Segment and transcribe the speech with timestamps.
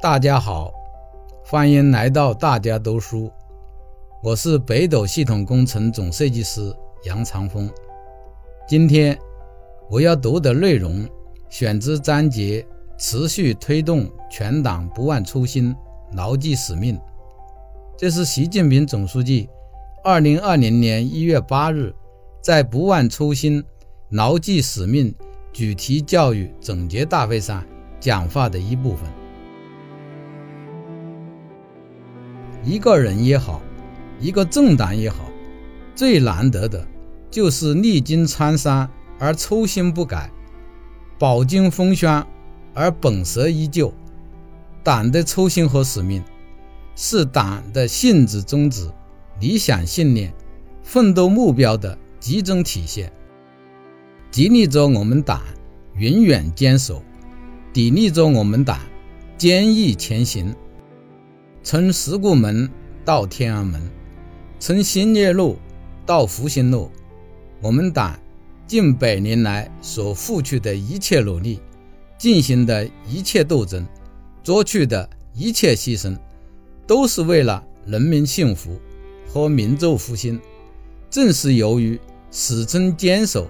[0.00, 0.72] 大家好，
[1.44, 3.28] 欢迎来到大家读书。
[4.22, 7.68] 我是北斗系统工程总设计师杨长风。
[8.68, 9.18] 今天
[9.90, 11.04] 我要读的内容
[11.48, 12.64] 选自章节
[12.96, 15.74] “持续推动全党不忘初心，
[16.12, 16.96] 牢记使命”。
[17.98, 19.48] 这是习近平总书记
[20.04, 21.92] 二零二零年一月八日
[22.40, 23.64] 在“不忘初心，
[24.10, 25.12] 牢记使命”
[25.52, 27.66] 主题教育总结大会上
[27.98, 29.17] 讲话的一部分。
[32.64, 33.60] 一个人也好，
[34.20, 35.24] 一个政党也好，
[35.94, 36.86] 最难得的
[37.30, 40.30] 就是历经沧桑而初心不改，
[41.18, 42.26] 饱经风霜
[42.74, 43.92] 而本色依旧。
[44.82, 46.22] 党的初心和使命，
[46.96, 48.90] 是党的性质宗旨、
[49.40, 50.32] 理想信念、
[50.82, 53.12] 奋斗目标的集中体现，
[54.30, 55.42] 激励着我们党
[55.96, 57.02] 永远坚守，
[57.72, 58.78] 砥砺着我们党
[59.36, 60.54] 坚毅前行。
[61.70, 62.66] 从石鼓门
[63.04, 63.78] 到天安门，
[64.58, 65.58] 从兴业路
[66.06, 66.90] 到复兴路，
[67.60, 68.18] 我们党
[68.66, 71.60] 近百年来所付出的一切努力，
[72.16, 73.86] 进行的一切斗争，
[74.42, 76.16] 做出的一切牺牲，
[76.86, 78.80] 都是为了人民幸福
[79.26, 80.40] 和民族复兴。
[81.10, 83.46] 正是由于始终坚守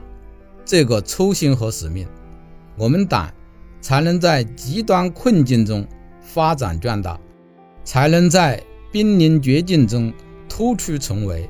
[0.64, 2.04] 这个初心和使命，
[2.76, 3.32] 我们党
[3.80, 5.86] 才能在极端困境中
[6.20, 7.16] 发展壮大。
[7.90, 10.12] 才能在濒临绝境中
[10.46, 11.48] 突出重围，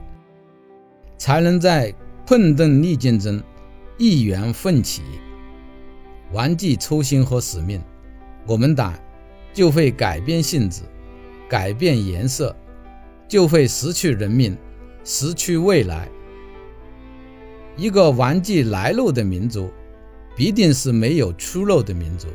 [1.16, 1.92] 才能在
[2.24, 3.42] 困顿逆境中
[3.96, 5.02] 一元奋起。
[6.32, 7.82] 忘记初心和使命，
[8.46, 8.94] 我们党
[9.52, 10.82] 就会改变性质，
[11.48, 12.54] 改变颜色，
[13.26, 14.56] 就会失去人民，
[15.02, 16.08] 失去未来。
[17.76, 19.68] 一个忘记来路的民族，
[20.36, 22.28] 必定是没有出路的民族；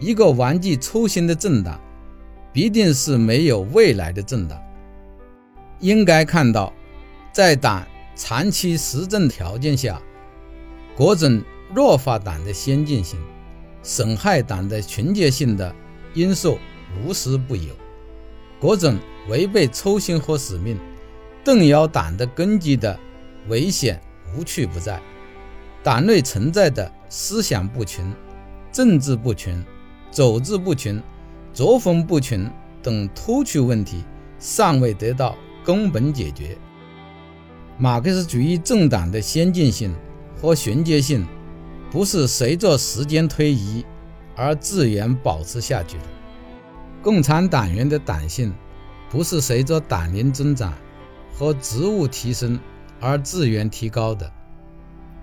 [0.00, 1.80] 一个忘记初心的政党。
[2.52, 4.60] 必定是没有未来的政党。
[5.80, 6.72] 应该看到，
[7.32, 10.00] 在党长期实政条件下，
[10.96, 11.42] 各种
[11.74, 13.18] 弱化党的先进性、
[13.82, 15.74] 损害党的纯洁性的
[16.14, 16.58] 因素
[17.02, 17.72] 无时不有；
[18.60, 18.96] 各种
[19.28, 20.78] 违背初心和使命、
[21.42, 22.98] 动摇党的根基的
[23.48, 24.00] 危险
[24.36, 25.00] 无处不在。
[25.82, 28.04] 党内存在的思想不群、
[28.70, 29.64] 政治不群、
[30.10, 31.02] 组织不群。
[31.52, 32.50] 作风不群
[32.82, 34.02] 等突出问题
[34.38, 36.56] 尚未得到根本解决。
[37.78, 39.94] 马克思主义政党的先进性
[40.40, 41.26] 和纯洁性，
[41.90, 43.84] 不是随着时间推移
[44.34, 46.04] 而自然保持下去的；
[47.02, 48.52] 共产党员的党性，
[49.10, 50.72] 不是随着党龄增长
[51.34, 52.58] 和职务提升
[53.00, 54.30] 而自然提高的。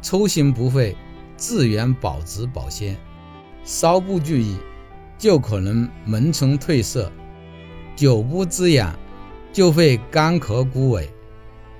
[0.01, 0.95] 初心不会
[1.35, 2.95] 自然保值保鲜，
[3.63, 4.57] 稍不注意。
[5.19, 7.11] 就可能萌虫褪色，
[7.93, 8.97] 久不滋养，
[9.51, 11.09] 就会干涸枯萎，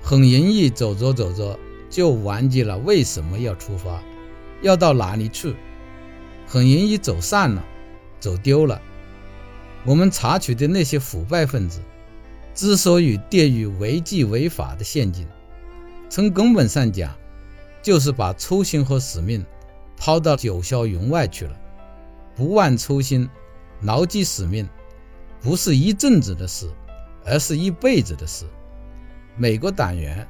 [0.02, 1.58] 很容易走着走着
[1.88, 4.02] 就忘记了为什么要出发，
[4.60, 5.56] 要到哪里去，
[6.46, 7.64] 很容易走散了，
[8.20, 8.80] 走丢了。
[9.86, 11.80] 我们查处的那些腐败分子，
[12.54, 15.26] 之所以跌入违纪违法的陷阱，
[16.10, 17.16] 从根本上讲，
[17.82, 19.42] 就是把初心和使命
[19.96, 21.56] 抛到九霄云外去了。
[22.40, 23.28] 不忘初心，
[23.82, 24.66] 牢记使命，
[25.42, 26.70] 不是一阵子的事，
[27.22, 28.46] 而是一辈子的事。
[29.36, 30.26] 每个党员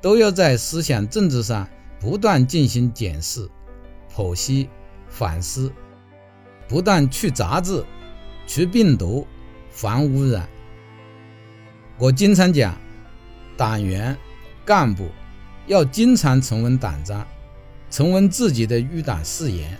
[0.00, 1.68] 都要在思想政治上
[2.00, 3.46] 不断进行检视、
[4.16, 4.70] 剖析、
[5.10, 5.70] 反思，
[6.66, 7.84] 不断去杂质、
[8.46, 9.26] 去病毒、
[9.70, 10.48] 防污染。
[11.98, 12.74] 我经常讲，
[13.58, 14.16] 党员
[14.64, 15.06] 干部
[15.66, 17.26] 要经常重温党章，
[17.90, 19.78] 重温自己的入党誓言。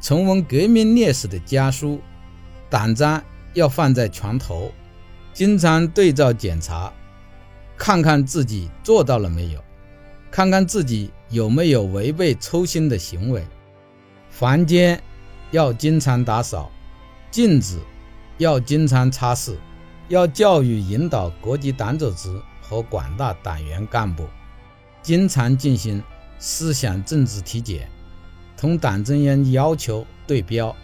[0.00, 2.00] 重温革命烈士的家书，
[2.70, 3.22] 党章
[3.52, 4.72] 要放在床头，
[5.34, 6.90] 经常对照检查，
[7.76, 9.62] 看看自己做到了没有，
[10.30, 13.44] 看看自己有没有违背初心的行为。
[14.30, 14.98] 房间
[15.50, 16.70] 要经常打扫，
[17.30, 17.78] 镜子
[18.38, 19.56] 要经常擦拭，
[20.08, 24.26] 要教育引导各级党组织和广大党员干部，
[25.02, 26.02] 经常进行
[26.38, 27.86] 思想政治体检。
[28.60, 30.76] 同党中央要求对标，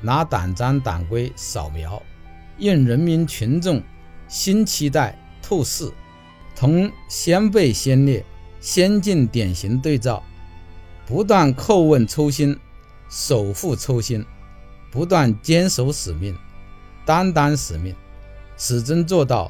[0.00, 2.02] 拿党章党规扫描，
[2.58, 3.80] 用人民群众
[4.26, 5.88] 新期待透视，
[6.56, 8.24] 同先辈先烈、
[8.58, 10.20] 先进典型对照，
[11.06, 12.58] 不断叩问初心，
[13.08, 14.26] 守护初心，
[14.90, 16.36] 不断坚守使命，
[17.06, 17.94] 担当使命，
[18.56, 19.48] 始终做到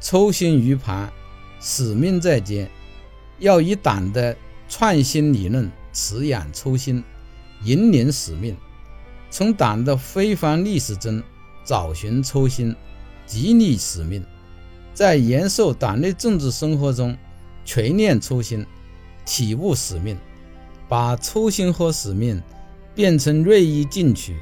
[0.00, 1.10] 初心于旁，
[1.58, 2.70] 使命在肩。
[3.40, 4.36] 要以党的
[4.68, 5.68] 创新理论。
[6.00, 7.02] 滋养初心，
[7.64, 8.56] 引领使命，
[9.30, 11.20] 从党的辉煌历史中
[11.64, 12.74] 找寻初心，
[13.26, 14.24] 激励使命，
[14.94, 17.18] 在严肃党内政治生活中
[17.64, 18.64] 锤炼初心，
[19.26, 20.16] 体悟使命，
[20.88, 22.40] 把初心和使命
[22.94, 24.36] 变成锐意进取、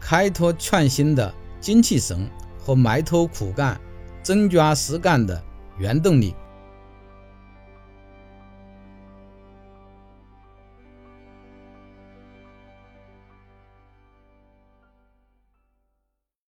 [0.00, 2.28] 开拓创新的精气神
[2.58, 3.80] 和埋头苦干、
[4.24, 5.40] 真抓实干的
[5.78, 6.34] 原动力。